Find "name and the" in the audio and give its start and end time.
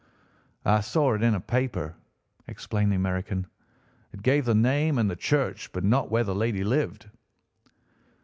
4.55-5.15